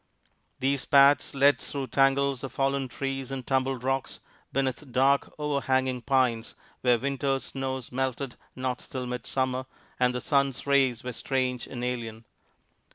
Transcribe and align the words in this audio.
These 0.59 0.85
paths 0.85 1.35
led 1.35 1.59
through 1.59 1.85
tangles 1.89 2.43
of 2.43 2.51
fallen 2.51 2.87
trees 2.87 3.29
and 3.29 3.45
tumbled 3.45 3.83
rocks, 3.83 4.19
beneath 4.51 4.91
dark, 4.91 5.31
overhanging 5.37 6.01
pines 6.01 6.55
where 6.79 6.97
winter's 6.97 7.43
snows 7.43 7.91
melted 7.91 8.35
not 8.55 8.79
till 8.79 9.05
midsummer, 9.05 9.67
and 9.99 10.15
the 10.15 10.19
sun's 10.21 10.65
rays 10.65 11.03
were 11.03 11.13
strange 11.13 11.67
and 11.67 11.83
alien. 11.83 12.25